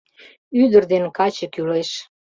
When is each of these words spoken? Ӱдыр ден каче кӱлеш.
Ӱдыр 0.61 0.83
ден 0.91 1.03
каче 1.17 1.45
кӱлеш. 1.53 1.89